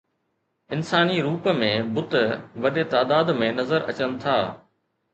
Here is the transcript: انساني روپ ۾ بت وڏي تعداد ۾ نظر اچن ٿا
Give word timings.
انساني 0.75 1.17
روپ 1.25 1.49
۾ 1.59 1.69
بت 1.97 2.11
وڏي 2.65 2.83
تعداد 2.93 3.27
۾ 3.45 3.55
نظر 3.63 3.79
اچن 3.91 4.11
ٿا 4.21 4.37